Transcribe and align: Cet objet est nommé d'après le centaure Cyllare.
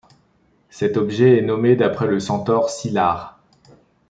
Cet 0.71 0.97
objet 0.97 1.37
est 1.37 1.43
nommé 1.43 1.75
d'après 1.75 2.07
le 2.07 2.19
centaure 2.19 2.71
Cyllare. 2.71 3.39